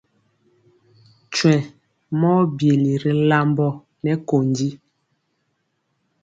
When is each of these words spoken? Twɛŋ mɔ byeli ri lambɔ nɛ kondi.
Twɛŋ 1.33 1.61
mɔ 2.19 2.31
byeli 2.55 2.91
ri 3.01 3.11
lambɔ 3.29 3.67
nɛ 4.03 4.11
kondi. 4.27 4.69